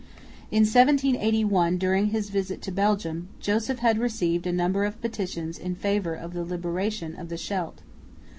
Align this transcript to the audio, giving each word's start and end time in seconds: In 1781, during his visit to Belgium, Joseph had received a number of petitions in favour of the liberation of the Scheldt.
In 0.49 0.61
1781, 0.63 1.77
during 1.77 2.07
his 2.07 2.31
visit 2.31 2.59
to 2.63 2.71
Belgium, 2.71 3.27
Joseph 3.39 3.77
had 3.85 3.99
received 3.99 4.47
a 4.47 4.51
number 4.51 4.83
of 4.83 4.99
petitions 4.99 5.59
in 5.59 5.75
favour 5.75 6.15
of 6.15 6.33
the 6.33 6.43
liberation 6.43 7.15
of 7.15 7.29
the 7.29 7.37
Scheldt. 7.37 7.83